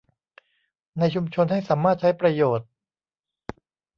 [0.97, 2.67] ในชุมชนให้สามารถใช้ประโยชน์